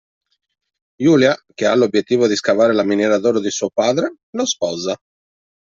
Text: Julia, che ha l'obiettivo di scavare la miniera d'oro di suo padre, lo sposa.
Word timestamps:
Julia, 0.97 1.35
che 1.53 1.67
ha 1.67 1.75
l'obiettivo 1.75 2.25
di 2.25 2.35
scavare 2.35 2.73
la 2.73 2.81
miniera 2.83 3.19
d'oro 3.19 3.39
di 3.39 3.51
suo 3.51 3.69
padre, 3.69 4.15
lo 4.31 4.45
sposa. 4.47 4.97